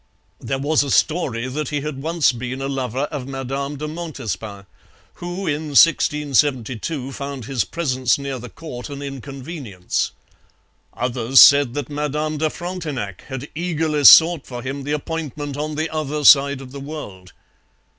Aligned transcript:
There 0.39 0.57
was 0.57 0.81
a 0.81 0.89
story 0.89 1.47
that 1.47 1.69
he 1.69 1.81
had 1.81 2.01
once 2.01 2.31
been 2.31 2.59
a 2.59 2.67
lover 2.67 3.03
of 3.11 3.27
Madame 3.27 3.75
de 3.77 3.87
Montespan, 3.87 4.65
who 5.21 5.45
in 5.45 5.67
1672 5.75 7.11
found 7.11 7.45
his 7.45 7.63
presence 7.63 8.17
near 8.17 8.39
the 8.39 8.49
court 8.49 8.89
an 8.89 9.03
inconvenience. 9.03 10.09
Others 10.95 11.39
said 11.39 11.75
that 11.75 11.91
Madame 11.91 12.39
de 12.39 12.49
Frontenac 12.49 13.25
had 13.27 13.47
eagerly 13.53 14.03
sought 14.03 14.47
for 14.47 14.63
him 14.63 14.85
the 14.85 14.91
appointment 14.93 15.55
on 15.55 15.75
the 15.75 15.87
other 15.91 16.23
side 16.25 16.61
of 16.61 16.71
the 16.71 16.79
world. 16.79 17.33